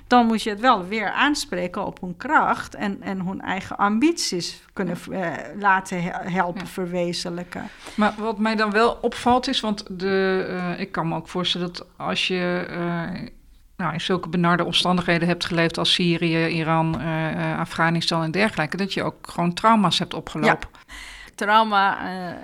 [0.08, 4.62] dan moet je het wel weer aanspreken op hun kracht en, en hun eigen ambities
[4.72, 5.26] kunnen uh,
[5.58, 7.68] laten helpen verwezenlijken.
[7.94, 11.66] Maar wat mij dan wel opvalt is, want de, uh, ik kan me ook voorstellen
[11.66, 13.28] dat als je uh,
[13.76, 17.00] nou, in zulke benarde omstandigheden hebt geleefd als Syrië, Iran,
[17.58, 20.68] Afghanistan en dergelijke, dat je ook gewoon trauma's hebt opgelopen.
[20.72, 20.94] Ja
[21.38, 22.34] trauma, uh,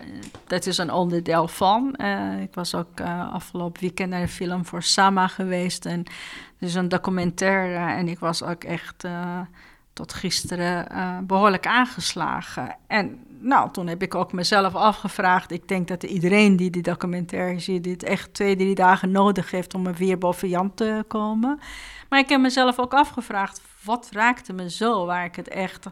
[0.46, 1.94] dat is een onderdeel van.
[2.00, 5.86] Uh, ik was ook uh, afgelopen weekend naar een film voor Sama geweest.
[5.86, 6.04] En
[6.64, 7.92] is een documentaire.
[7.92, 9.06] En ik was ook echt
[9.92, 10.86] tot gisteren
[11.26, 12.76] behoorlijk aangeslagen.
[12.86, 15.50] En nou, toen heb ik ook mezelf afgevraagd.
[15.50, 19.74] Ik denk dat iedereen die die documentaire ziet, dit echt twee, drie dagen nodig heeft
[19.74, 21.60] om er weer boven Jan te komen.
[22.08, 25.86] Maar ik heb mezelf ook afgevraagd, wat raakte me zo, waar ik het echt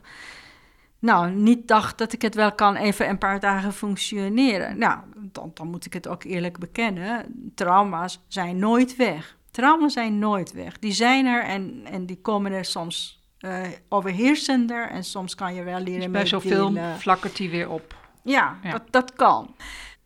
[0.98, 4.78] nou, niet dacht dat ik het wel kan even een paar dagen functioneren.
[4.78, 7.24] Nou, dan, dan moet ik het ook eerlijk bekennen.
[7.54, 9.36] Trauma's zijn nooit weg.
[9.52, 10.78] Trauma's zijn nooit weg.
[10.78, 14.88] Die zijn er en, en die komen er soms uh, overheersender.
[14.88, 17.96] En soms kan je wel leren dus bij zoveel flakkert die weer op.
[18.22, 19.54] Ja, ja, Dat, dat kan.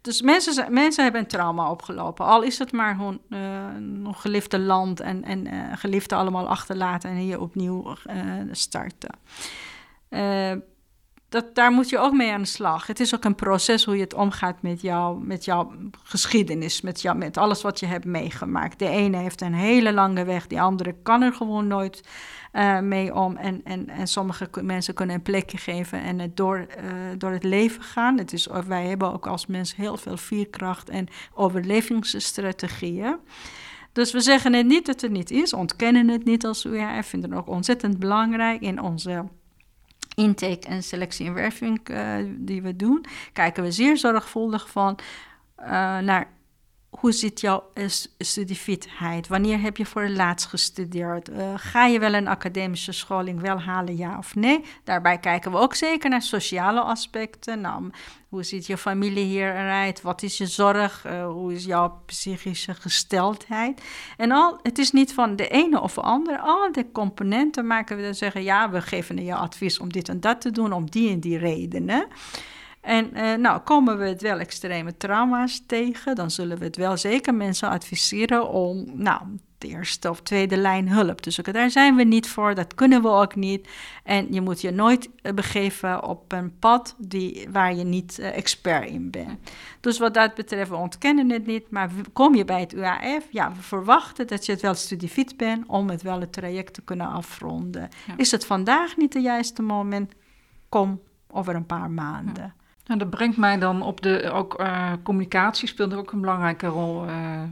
[0.01, 2.27] Dus mensen, mensen hebben een trauma opgelopen.
[2.27, 7.17] Al is het maar hun uh, geliefde land en, en uh, geliefde allemaal achterlaten en
[7.17, 7.95] hier opnieuw
[8.51, 9.11] starten
[11.29, 12.87] dat, daar moet je ook mee aan de slag.
[12.87, 17.03] Het is ook een proces hoe je het omgaat met, jou, met jouw geschiedenis, met,
[17.03, 18.79] jou, met alles wat je hebt meegemaakt.
[18.79, 22.09] De ene heeft een hele lange weg, de andere kan er gewoon nooit
[22.53, 23.37] uh, mee om.
[23.37, 27.45] En, en, en sommige mensen kunnen een plekje geven en het door, uh, door het
[27.45, 28.19] leven gaan.
[28.19, 33.17] Het is, wij hebben ook als mens heel veel vierkracht en overlevingsstrategieën.
[33.93, 37.31] Dus we zeggen het niet dat het niet is, ontkennen het niet als UAF, vinden
[37.31, 39.25] het ook ontzettend belangrijk in onze
[40.16, 44.98] intake en selectie en werving uh, die we doen, kijken we zeer zorgvuldig van
[45.61, 45.66] uh,
[45.98, 46.29] naar
[46.97, 47.65] hoe zit jouw
[48.19, 49.29] studiefitheid?
[49.29, 51.31] Wanneer heb je voor het laatst gestudeerd?
[51.31, 54.65] Uh, ga je wel een academische scholing wel halen, ja of nee?
[54.85, 57.61] Daarbij kijken we ook zeker naar sociale aspecten.
[57.61, 57.91] Nou,
[58.29, 60.03] hoe ziet je familie hier eruit?
[60.03, 61.07] Wat is je zorg?
[61.07, 63.83] Uh, hoe is jouw psychische gesteldheid?
[64.17, 66.39] En al, het is niet van de ene of de andere.
[66.39, 70.21] Al de componenten maken we dan zeggen: ja, we geven je advies om dit en
[70.21, 72.07] dat te doen, om die en die redenen.
[72.87, 76.96] En uh, nou, komen we het wel extreme trauma's tegen, dan zullen we het wel
[76.96, 79.20] zeker mensen adviseren om, nou,
[79.59, 81.53] de eerste of tweede lijn hulp te zoeken.
[81.53, 83.68] Daar zijn we niet voor, dat kunnen we ook niet.
[84.05, 88.37] En je moet je nooit uh, begeven op een pad die, waar je niet uh,
[88.37, 89.51] expert in bent.
[89.81, 93.53] Dus wat dat betreft, we ontkennen het niet, maar kom je bij het UAF, ja,
[93.53, 97.09] we verwachten dat je het wel studiefit bent om het wel het traject te kunnen
[97.09, 97.88] afronden.
[98.07, 98.14] Ja.
[98.16, 100.12] Is het vandaag niet het juiste moment?
[100.68, 102.42] Kom over een paar maanden.
[102.42, 102.64] Ja.
[102.87, 104.31] Nou, dat brengt mij dan op de.
[104.33, 107.07] Ook uh, communicatie speelt ook een belangrijke rol.
[107.07, 107.42] Uh,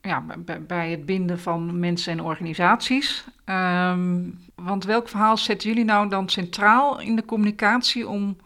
[0.00, 0.24] ja,
[0.66, 3.24] bij, het binden van mensen en organisaties.
[3.44, 8.36] Um, want welk verhaal zetten jullie nou dan centraal in de communicatie om.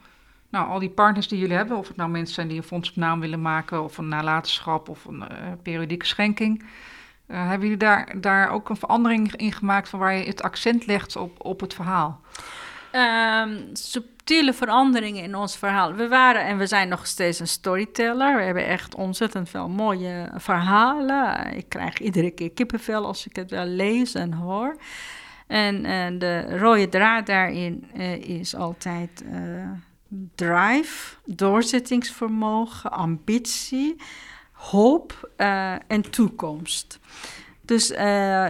[0.48, 2.90] Nou, al die partners die jullie hebben, of het nou mensen zijn die een fonds
[2.90, 5.28] op naam willen maken, of een nalatenschap of een uh,
[5.62, 6.64] periodieke schenking.
[7.26, 11.16] hebben jullie daar, daar ook een verandering in gemaakt van waar je het accent legt
[11.16, 12.20] op, op het verhaal?
[12.92, 13.74] Um,
[14.24, 15.94] subtiele veranderingen in ons verhaal.
[15.94, 18.36] We waren en we zijn nog steeds een storyteller.
[18.36, 21.56] We hebben echt ontzettend veel mooie verhalen.
[21.56, 24.76] Ik krijg iedere keer kippenvel als ik het wel lees en hoor.
[25.46, 29.70] En, en de rode draad daarin uh, is altijd uh,
[30.34, 33.96] drive, doorzettingsvermogen, ambitie,
[34.52, 35.30] hoop
[35.86, 36.98] en toekomst.
[37.64, 37.98] Dus uh,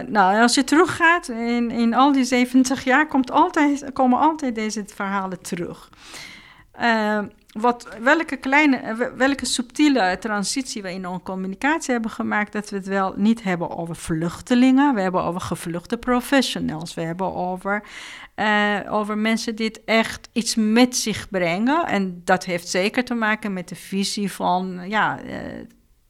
[0.07, 4.83] nou, als je teruggaat in, in al die 70 jaar, komt altijd, komen altijd deze
[4.93, 5.89] verhalen terug.
[6.81, 7.19] Uh,
[7.51, 12.87] wat, welke kleine, welke subtiele transitie we in onze communicatie hebben gemaakt, dat we het
[12.87, 17.83] wel niet hebben over vluchtelingen, we hebben over gevluchte professionals, we hebben over,
[18.89, 21.85] over mensen die het echt iets met zich brengen.
[21.85, 25.19] En dat heeft zeker te maken met de visie van ja,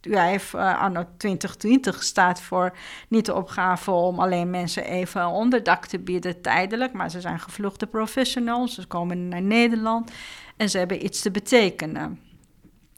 [0.06, 6.00] UIF uh, anno 2020 staat voor niet de opgave om alleen mensen even onderdak te
[6.00, 10.12] bieden tijdelijk, maar ze zijn gevluchte professionals, ze komen naar Nederland
[10.58, 12.20] en ze hebben iets te betekenen.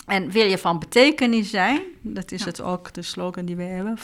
[0.05, 3.97] En wil je van betekenis zijn, dat is het ook de slogan die we hebben,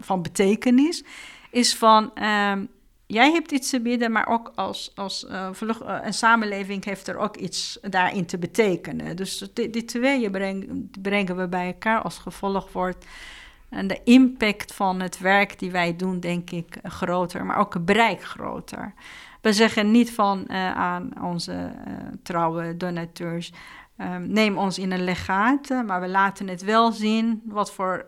[0.00, 1.04] van betekenis,
[1.50, 2.68] is van um,
[3.06, 5.48] jij hebt iets te bieden, maar ook als, als uh,
[6.02, 9.16] een samenleving heeft er ook iets daarin te betekenen.
[9.16, 13.06] Dus die, tweeën brengen, brengen we bij elkaar als gevolg wordt.
[13.68, 17.84] En de impact van het werk die wij doen, denk ik, groter, maar ook het
[17.84, 18.94] bereik groter.
[19.40, 21.72] We zeggen niet van uh, aan onze
[22.22, 23.52] trouwe donateurs,
[23.98, 28.06] um, neem ons in een legaat, maar we laten het wel zien wat voor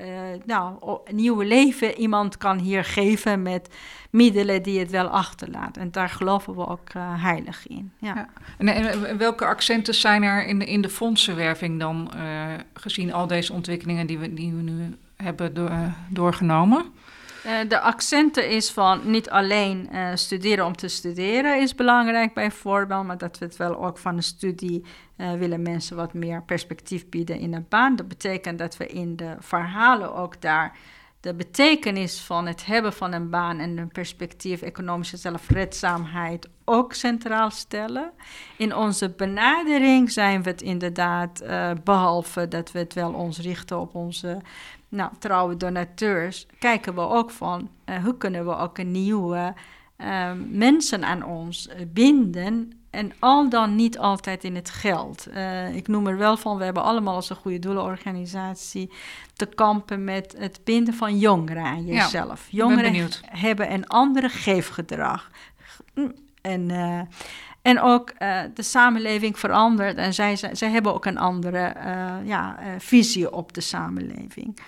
[0.00, 0.06] uh,
[0.44, 3.68] nou, nieuwe leven iemand kan hier geven met
[4.10, 5.76] middelen die het wel achterlaat.
[5.76, 7.92] En daar geloven we ook uh, heilig in.
[7.98, 8.28] Ja.
[8.58, 13.52] En, welke accenten zijn er in de, in de fondsenwerving dan, uh, gezien al deze
[13.52, 15.68] ontwikkelingen die we, die we nu hebben do,
[16.08, 16.84] doorgenomen?
[17.46, 23.06] Uh, de accenten is van niet alleen uh, studeren om te studeren is belangrijk bijvoorbeeld,
[23.06, 24.84] maar dat we het wel ook van de studie
[25.16, 27.96] uh, willen mensen wat meer perspectief bieden in een baan.
[27.96, 30.76] Dat betekent dat we in de verhalen ook daar
[31.22, 37.50] de betekenis van het hebben van een baan en een perspectief economische zelfredzaamheid ook centraal
[37.50, 38.10] stellen.
[38.56, 43.80] In onze benadering zijn we het inderdaad, uh, behalve dat we het wel ons richten
[43.80, 44.40] op onze
[44.88, 49.54] nou, trouwe donateurs, kijken we ook van uh, hoe kunnen we ook een nieuwe
[49.98, 55.26] uh, mensen aan ons binden en al dan niet altijd in het geld.
[55.34, 58.90] Uh, ik noem er wel van, we hebben allemaal als een goede doelenorganisatie
[59.34, 62.46] te kampen met het binden van jongeren aan jezelf.
[62.50, 65.30] Ja, jongeren hebben een andere geefgedrag.
[66.42, 67.00] En, uh,
[67.62, 71.74] en ook uh, de samenleving verandert en zij, zij, hebben ook een andere
[72.24, 74.58] ja, visie op de samenleving.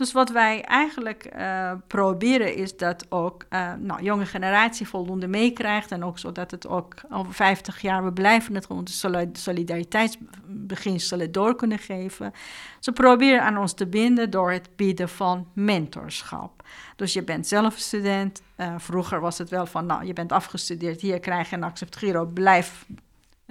[0.00, 5.90] Dus wat wij eigenlijk uh, proberen is dat ook uh, nou, jonge generatie voldoende meekrijgt.
[5.90, 11.56] En ook zodat het ook over 50 jaar, we blijven het gewoon de solidariteitsbeginselen door
[11.56, 12.32] kunnen geven.
[12.78, 16.62] Ze proberen aan ons te binden door het bieden van mentorschap.
[16.96, 18.42] Dus je bent zelf student.
[18.56, 21.96] Uh, vroeger was het wel van, nou, je bent afgestudeerd, hier krijg je een accept
[21.96, 22.86] Giro, blijf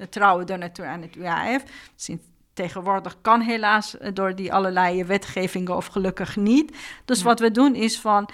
[0.10, 1.64] trouwe donateur aan het UAF.
[1.96, 2.24] Sinds
[2.60, 6.78] tegenwoordig kan helaas eh, door die allerlei wetgevingen of gelukkig niet.
[7.06, 8.30] Dus wat we doen is van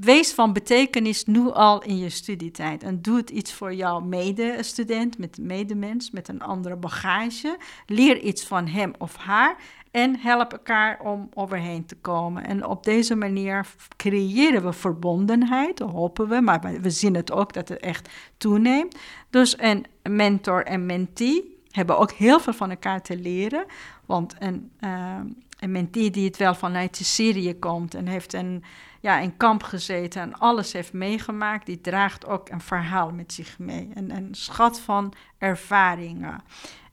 [0.00, 2.82] wees van betekenis nu al in je studietijd.
[2.82, 7.58] En doe het iets voor jouw medestudent, met medemens, met een andere bagage.
[7.86, 9.56] Leer iets van hem of haar
[9.90, 12.44] en help elkaar om overheen te komen.
[12.44, 13.66] En op deze manier
[13.96, 18.96] creëren we verbondenheid, hopen we, maar we zien het ook dat het echt toeneemt.
[19.30, 23.64] Dus een mentor en mentee hebben ook heel veel van elkaar te leren.
[24.06, 25.20] Want een, uh,
[25.58, 28.64] een mentee die het wel vanuit Syrië komt en heeft een,
[29.00, 33.58] ja, in kamp gezeten en alles heeft meegemaakt, die draagt ook een verhaal met zich
[33.58, 33.90] mee.
[33.94, 36.42] Een, een schat van ervaringen.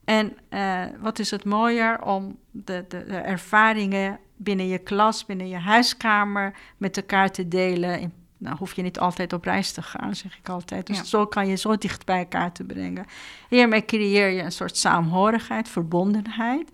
[0.03, 5.47] En uh, wat is het mooier om de, de, de, ervaringen binnen je klas, binnen
[5.47, 9.81] je huiskamer met elkaar te delen in nou hoef je niet altijd op reis te
[9.81, 10.87] gaan, zeg ik altijd.
[10.87, 13.05] Dus zo kan je zo dicht bij elkaar te brengen.
[13.49, 16.69] Hiermee creëer je een soort saamhorigheid, verbondenheid.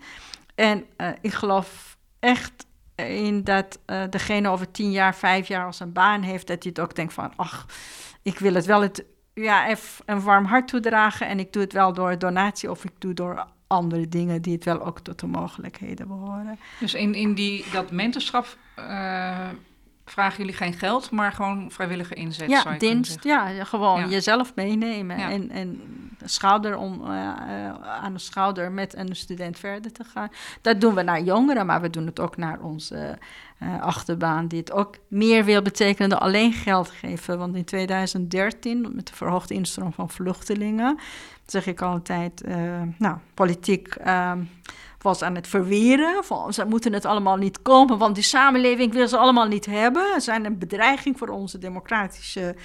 [0.54, 5.80] En uh, ik geloof echt in dat uh, degene over tien jaar, vijf jaar als
[5.80, 7.66] een baan heeft, dat hij het ook denkt van, ach,
[8.22, 9.04] ik wil het wel het,
[9.34, 12.92] ja, even een warm hart toedragen en ik doe het wel door donatie of ik
[12.98, 16.58] doe door andere dingen die het wel ook tot de mogelijkheden behoren.
[16.80, 19.48] Dus in, in die, dat mentorschap uh,
[20.10, 22.50] vragen jullie geen geld, maar gewoon vrijwillige inzet.
[22.50, 23.24] Ja, dienst.
[23.24, 25.80] Ja, gewoon jezelf meenemen en, en
[26.24, 27.10] schouder om, uh,
[27.82, 30.28] aan de schouder met een student verder te gaan.
[30.60, 33.18] Dat doen we naar jongeren, maar we doen het ook naar onze
[33.62, 37.38] uh, achterban die het ook meer wil betekenen dan alleen geld geven.
[37.38, 40.98] Want in 2013, met de verhoogde instroom van vluchtelingen,
[41.46, 42.44] zeg ik altijd,
[42.98, 44.32] nou, politiek uh,
[45.02, 46.24] was aan het verweren.
[46.24, 50.12] Van, ze moeten het allemaal niet komen, want die samenleving wil ze allemaal niet hebben.
[50.14, 52.56] Ze zijn een bedreiging voor onze democratische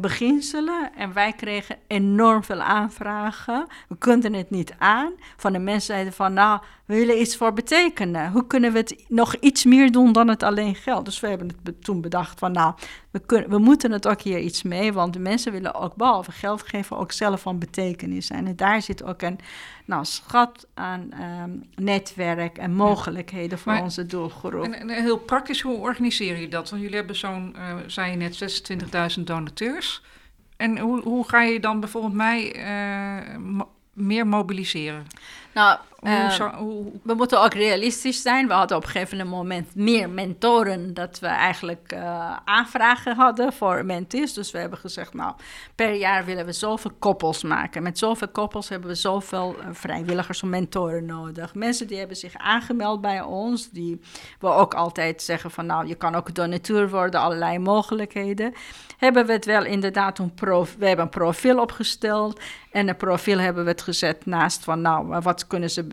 [0.00, 0.90] beginselen.
[0.96, 3.66] En wij kregen enorm veel aanvragen.
[3.88, 5.12] We konden het niet aan.
[5.36, 8.30] Van de mensen zeiden van, nou, we willen iets voor betekenen.
[8.30, 11.04] Hoe kunnen we het nog iets meer doen dan het alleen geld?
[11.04, 12.74] Dus we hebben het toen bedacht van, nou,
[13.10, 14.92] we, kunnen, we moeten het ook hier iets mee.
[14.92, 18.46] Want de mensen willen ook, behalve geld geven, ook zelf van betekenis zijn.
[18.46, 19.38] En daar zit ook een
[19.84, 21.10] nou, schat aan
[21.42, 24.64] um, netwerk en mogelijkheden voor Maar- onze doelgroep.
[24.64, 26.70] En, en heel praktisch, hoe organiseer je dat?
[26.70, 28.62] Want jullie hebben zo'n, eh zei je net,
[29.18, 29.75] 26.000 donateurs.
[30.56, 33.36] En hoe, hoe ga je dan bijvoorbeeld mij eh,
[33.92, 35.06] meer mobiliseren?
[35.54, 38.46] nou, Hoe, eh, hoe, we moeten ook realistisch zijn.
[38.46, 43.84] We hadden op een gegeven moment meer mentoren dat we eigenlijk eh, aanvragen hadden voor
[43.84, 44.32] mentees.
[44.32, 45.34] Dus we hebben gezegd, nou,
[45.74, 47.82] per jaar willen we zoveel koppels maken.
[47.82, 51.54] Met zoveel koppels hebben we zoveel eh, vrijwilligers of mentoren nodig.
[51.54, 54.00] Mensen die hebben zich aangemeld bij ons, die
[54.40, 58.54] we ook altijd zeggen van, nou, je kan ook donateur worden, allerlei mogelijkheden.
[58.96, 62.40] Hebben we het wel inderdaad een prof, we hebben een profiel opgesteld.
[62.76, 65.86] En een profiel hebben we het gezet naast van, nou, wat kunnen ze,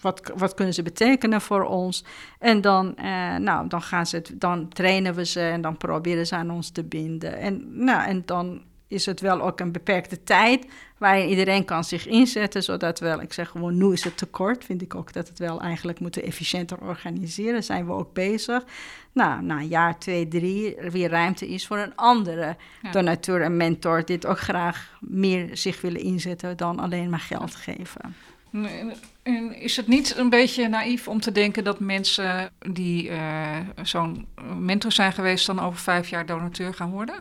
[0.00, 2.04] wat, wat kunnen ze betekenen voor ons?
[2.38, 6.26] En dan, eh, nou, dan, gaan ze het, dan trainen we ze en dan proberen
[6.26, 7.38] ze aan ons te binden.
[7.38, 10.66] En, nou, en dan is het wel ook een beperkte tijd
[10.98, 14.82] waarin iedereen kan zich inzetten, zodat wel, ik zeg gewoon, nu is het tekort, vind
[14.82, 18.64] ik ook dat het wel eigenlijk moeten efficiënter organiseren, zijn we ook bezig.
[19.12, 22.90] Nou, na een jaar, twee, drie, er weer ruimte is voor een andere Ja.
[22.90, 27.54] donateur en mentor die het ook graag meer zich willen inzetten dan alleen maar geld
[27.54, 28.14] geven.
[28.52, 33.56] En- en is het niet een beetje naïef om te denken dat mensen die eh,
[33.82, 34.26] zo'n
[34.58, 37.14] mentor zijn geweest, dan over vijf jaar donateur gaan worden?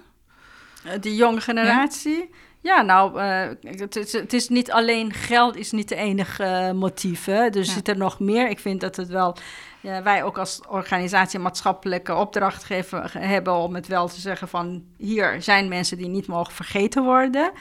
[0.83, 2.29] Eh, Die jonge generatie.
[2.61, 3.47] Ja, nou, eh,
[3.79, 7.25] het, is, het is niet alleen geld is niet de enige motief.
[7.25, 7.49] Hè?
[7.49, 7.73] Dus Ja.
[7.73, 8.49] zit er nog meer.
[8.49, 9.37] Ik vind dat het wel.
[9.81, 14.83] Ja, wij ook als organisatie maatschappelijke opdracht geven, hebben om het wel te zeggen van
[14.97, 17.51] hier zijn mensen die niet mogen vergeten worden.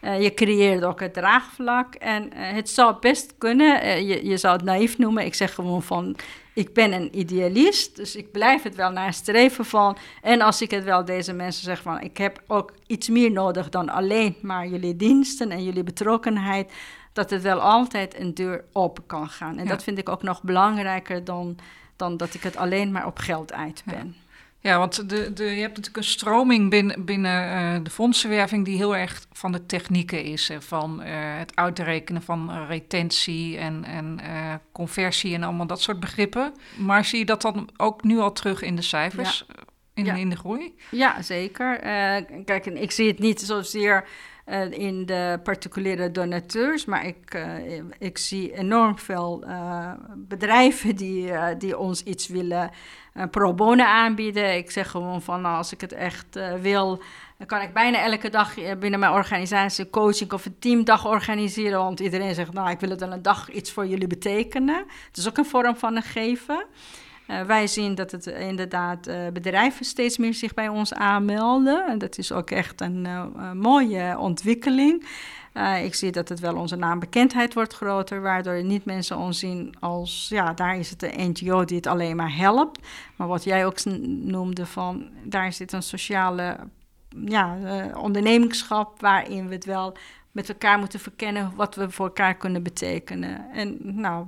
[0.00, 3.80] Eh, je creëert ook het draagvlak en eh, het zou best kunnen.
[3.80, 5.24] eh, je, je zou het naïef noemen.
[5.24, 6.16] Ik zeg gewoon van
[6.54, 9.96] ik ben een idealist, dus ik blijf het wel nastreven van.
[10.22, 13.68] En als ik het wel deze mensen zeg van, ik heb ook iets meer nodig
[13.68, 16.72] dan alleen maar jullie diensten en jullie betrokkenheid,
[17.18, 19.58] dat het wel altijd een deur open kan gaan.
[19.58, 19.70] En Ja.
[19.70, 21.58] dat vind ik ook nog belangrijker dan,
[21.96, 24.16] dan dat ik het alleen maar op geld uit ben.
[24.60, 28.76] Ja, want de, de, je hebt natuurlijk een stroming binnen, binnen eh, de fondsenwerving die
[28.76, 30.48] heel erg van de technieken is.
[30.48, 36.00] Hè, van eh, het uitrekenen van retentie en, en eh, conversie en allemaal dat soort
[36.00, 36.54] begrippen.
[36.76, 39.46] Maar zie je dat dan ook nu al terug in de cijfers,
[39.94, 40.14] in, Ja.
[40.14, 40.74] in de groei?
[40.90, 41.78] Ja, zeker.
[42.44, 44.04] Kijk, en ik zie het niet zozeer
[44.48, 51.32] eh, in de particuliere donateurs, maar ik, eh, ik zie enorm veel eh, bedrijven die,
[51.58, 52.70] die ons iets willen
[53.30, 54.56] pro bono aanbieden.
[54.56, 57.02] Ik zeg gewoon van, nou, als ik het echt wil,
[57.38, 62.00] dan kan ik bijna elke dag binnen mijn organisatie coaching of een teamdag organiseren, want
[62.00, 64.84] iedereen zegt, nou, ik wil het dan een dag iets voor jullie betekenen.
[65.06, 66.66] Het is ook een vorm van een geven.
[67.28, 71.86] Eh, wij zien dat het eh, inderdaad eh, bedrijven steeds meer zich bij ons aanmelden.
[71.86, 73.06] En dat is ook echt een
[73.54, 75.06] mooie ontwikkeling.
[75.82, 80.26] Ik zie dat het wel onze naambekendheid wordt groter, waardoor niet mensen ons zien als,
[80.30, 82.86] ja, daar is het een NGO die het alleen maar helpt.
[83.16, 86.56] Maar wat jij ook noemde van, daar zit een sociale
[87.24, 87.56] ja,
[87.96, 89.96] ondernemingschap waarin we het wel
[90.32, 93.50] met elkaar moeten verkennen wat we voor elkaar kunnen betekenen.
[93.52, 94.26] En nou,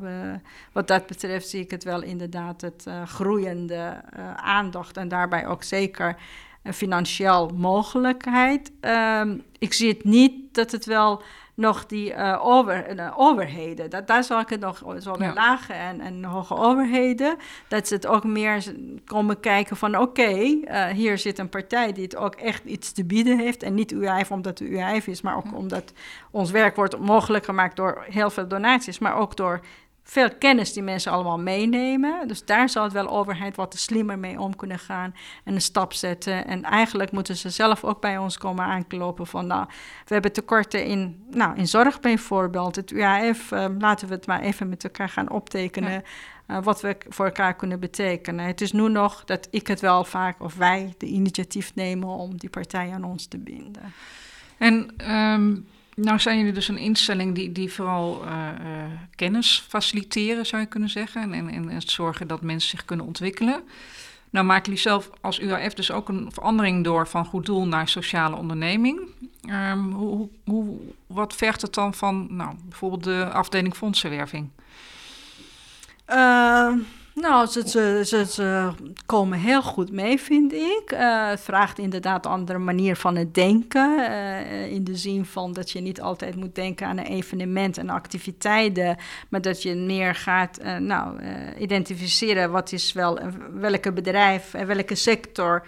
[0.72, 5.46] wat dat betreft zie ik het wel inderdaad het eh, groeiende eh, aandacht en daarbij
[5.46, 6.16] ook zeker
[6.62, 8.72] een financieel mogelijkheid.
[8.80, 11.22] Ehm, ik zie het niet dat het wel
[11.60, 15.32] nog die eh, over, eh, overheden, dat, daar zal ik het nog zowel Ja.
[15.32, 17.36] lage en, en hoge overheden,
[17.68, 22.04] dat ze het ook meer komen kijken van oké, eh, hier zit een partij die
[22.04, 23.62] het ook echt iets te bieden heeft.
[23.62, 25.92] En niet UIF omdat het UIF is, maar ook omdat
[26.30, 29.60] ons werk wordt mogelijk gemaakt door heel veel donaties, maar ook door
[30.10, 32.28] veel kennis die mensen allemaal meenemen.
[32.28, 35.92] Dus daar zal het wel overheid wat slimmer mee om kunnen gaan en een stap
[35.92, 36.46] zetten.
[36.46, 39.66] En eigenlijk moeten ze zelf ook bij ons komen aankloppen van, nou,
[40.04, 42.76] we hebben tekorten in, nou, in zorg bijvoorbeeld.
[42.76, 46.02] Het UAF, eh, laten we het maar even met elkaar gaan optekenen.
[46.46, 48.44] eh, wat we voor elkaar kunnen betekenen.
[48.44, 52.38] Het is nu nog dat ik het wel vaak, of wij, de initiatief nemen om
[52.38, 53.92] die partij aan ons te binden.
[54.58, 55.56] En ehm,
[55.94, 60.68] nou zijn jullie dus een instelling die, die vooral eh, eh, kennis faciliteren, zou je
[60.68, 61.32] kunnen zeggen.
[61.32, 63.62] En, en, en zorgen dat mensen zich kunnen ontwikkelen.
[64.30, 67.88] Nou maken jullie zelf als UAF dus ook een verandering door van goed doel naar
[67.88, 69.00] sociale onderneming.
[69.48, 74.48] Um, hoe, hoe, wat vergt het dan van nou, bijvoorbeeld de afdeling fondsenwerving?
[76.08, 76.72] Uh,
[77.20, 77.68] nou, ze,
[78.04, 78.70] ze, ze,
[79.06, 80.92] komen heel goed mee, vind ik.
[80.92, 83.98] Uh, het vraagt inderdaad een andere manier van het denken.
[83.98, 87.90] Uh, in de zin van dat je niet altijd moet denken aan een evenement en
[87.90, 88.96] activiteiten.
[89.28, 91.18] Maar dat je meer gaat uh, nou,
[91.58, 93.18] identificeren wat is wel
[93.52, 95.66] welke bedrijf en welke sector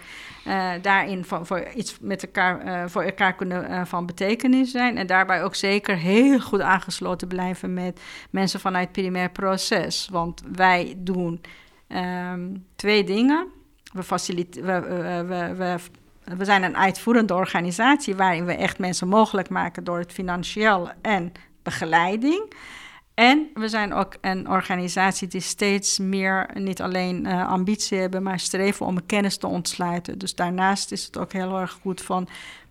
[0.81, 4.97] daarin van, voor iets met elkaar, voor elkaar kunnen van betekenis zijn.
[4.97, 10.07] En daarbij ook zeker heel goed aangesloten blijven met mensen vanuit het primair proces.
[10.11, 11.41] Want wij doen
[11.95, 13.47] Um, twee dingen.
[13.93, 15.77] We, we, we, we,
[16.37, 21.31] we, zijn een uitvoerende organisatie waarin we echt mensen mogelijk maken door het financieel en
[21.63, 22.53] begeleiding.
[23.13, 28.39] En we zijn ook een organisatie die steeds meer niet alleen uh, ambitie hebben, maar
[28.39, 30.17] streven om kennis te ontsluiten.
[30.17, 32.27] Dus daarnaast is het ook heel erg goed van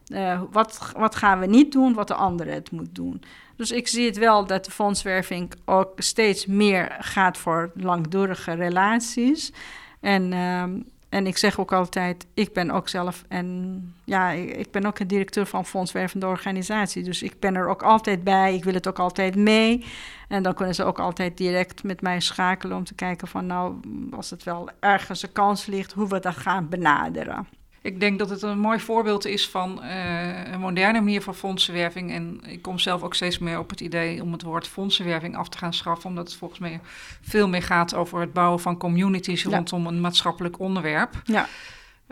[0.07, 3.23] uh, wat, wat gaan we niet doen, wat de andere het moet doen.
[3.57, 9.53] Dus ik zie het wel dat de fondswerving ook steeds meer gaat voor langdurige relaties.
[10.01, 10.81] En, ehm,
[11.13, 15.07] en ik zeg ook altijd, ik ben ook zelf en ja, ik ben ook een
[15.07, 17.03] directeur van fondswervende organisatie.
[17.03, 18.55] Dus ik ben er ook altijd bij.
[18.55, 19.85] Ik wil het ook altijd mee.
[20.29, 23.75] En dan kunnen ze ook altijd direct met mij schakelen om te kijken van nou,
[24.11, 27.49] als het wel ergens een kans ligt, hoe we dat gaan benaderen.
[27.83, 32.13] Ik denk dat het een mooi voorbeeld is van uh, een moderne manier van fondsenwerving.
[32.13, 35.49] En ik kom zelf ook steeds meer op het idee om het woord fondsenwerving af
[35.49, 36.09] te gaan schaffen.
[36.09, 36.81] Omdat het volgens mij
[37.21, 41.23] veel meer gaat over het bouwen van communities rondom een maatschappelijk onderwerp.
[41.25, 41.49] Ja.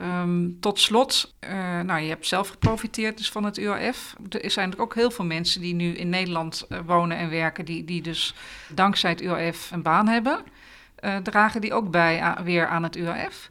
[0.03, 4.17] Um, tot slot, uh, nou, je hebt zelf geprofiteerd dus van het UAF.
[4.29, 7.65] Er zijn er ook heel veel mensen die nu in Nederland uh, wonen en werken,
[7.65, 8.35] die, die dus
[8.69, 10.41] dankzij het UAF een baan hebben.
[11.01, 13.49] Uh, dragen die ook bij weer aan het UAF?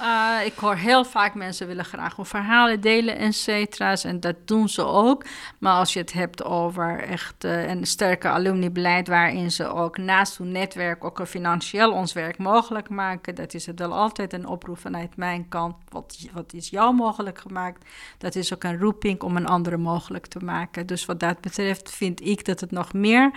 [0.00, 4.04] Uh, ik hoor heel vaak mensen willen graag hun verhalen delen, et cetera's.
[4.04, 5.24] En dat doen ze ook.
[5.58, 9.08] Maar als je het hebt over echt uh, een sterke alumnibeleid...
[9.08, 13.34] waarin ze ook naast hun netwerk ook financieel ons werk mogelijk maken...
[13.34, 15.74] dat is het wel altijd een oproep vanuit mijn kant.
[15.88, 17.84] Wat, wat is jou mogelijk gemaakt?
[18.18, 20.86] Dat is ook een roeping om een andere mogelijk te maken.
[20.86, 23.30] Dus wat dat betreft vind ik dat het nog meer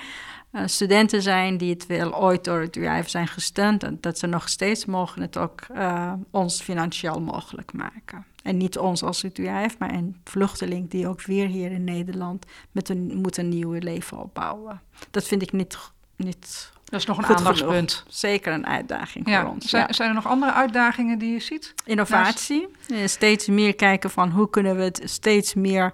[0.54, 3.84] uh, studenten zijn die het wel ooit door het UIF zijn gesteund.
[3.84, 8.26] En dat ze nog steeds mogen het ook uh, ons financieel mogelijk maken.
[8.44, 12.46] En niet ons als het UIF, maar een vluchteling die ook weer hier in Nederland
[12.72, 14.82] met een, moet een nieuw leven opbouwen.
[15.12, 15.78] Dat vind ik niet,
[16.16, 18.04] niet dat is nog een aandachtspunt.
[18.08, 19.70] Zeker een uitdaging voor ons.
[19.70, 19.94] Zijn, ja.
[19.94, 21.74] zijn, er nog andere uitdagingen die je ziet?
[21.86, 22.68] Innovatie.
[23.06, 25.94] Steeds meer kijken van hoe kunnen we het steeds meer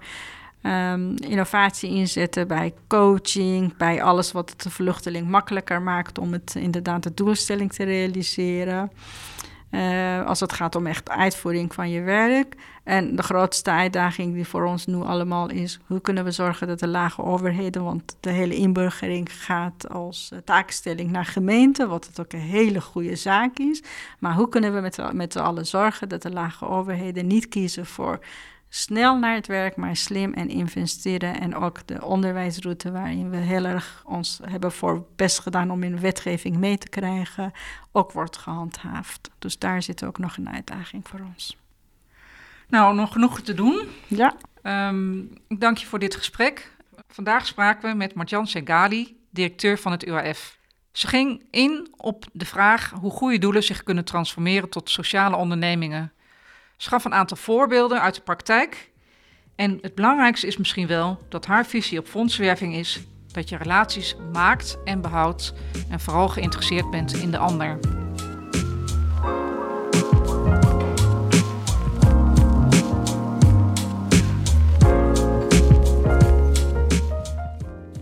[0.62, 6.54] um, innovatie inzetten bij coaching, bij alles wat het de vluchteling makkelijker maakt om het
[6.54, 8.90] inderdaad de doelstelling te realiseren.
[9.70, 12.54] Uh, als het gaat om echt uitvoering van je werk.
[12.84, 16.78] En de grootste uitdaging die voor ons nu allemaal is: hoe kunnen we zorgen dat
[16.78, 22.32] de lage overheden, want de hele inburgering gaat als taakstelling naar gemeenten, wat het ook
[22.32, 23.82] een hele goede zaak is.
[24.18, 27.86] Maar hoe kunnen we met, met z'n allen zorgen dat de lage overheden niet kiezen
[27.86, 28.18] voor
[28.72, 31.40] snel naar het werk, maar slim en investeren.
[31.40, 36.00] En ook de onderwijsroute waarin we heel erg ons hebben voor best gedaan om in
[36.00, 37.52] wetgeving mee te krijgen,
[37.92, 39.30] ook wordt gehandhaafd.
[39.38, 41.56] Dus daar zit ook nog een uitdaging voor ons.
[42.68, 43.88] Nou, nog genoeg te doen.
[44.06, 44.34] Ja.
[44.62, 46.76] Um, ik dank je voor dit gesprek.
[47.08, 50.58] Vandaag spraken we met Marjan Segali, directeur van het UAF.
[50.92, 56.12] Ze ging in op de vraag hoe goede doelen zich kunnen transformeren tot sociale ondernemingen
[56.82, 58.90] schaf een aantal voorbeelden uit de praktijk.
[59.56, 63.00] En het belangrijkste is misschien wel dat haar visie op fondswerving is
[63.32, 65.54] dat je relaties maakt en behoudt
[65.88, 67.78] en vooral geïnteresseerd bent in de ander.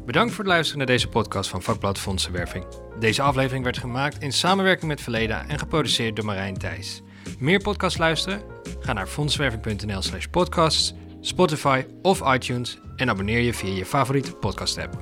[0.07, 2.67] Bedankt voor het luisteren naar deze podcast van Vakblad Fondsenwerving.
[2.99, 7.03] Deze aflevering werd gemaakt in samenwerking met Verleda en geproduceerd door Marijn Thijs.
[7.39, 8.43] Meer podcasts luisteren?
[8.81, 14.79] Ga naar fondswerving.nl slash podcasts, Spotify of iTunes en abonneer je via je favoriete podcast
[14.79, 14.97] app.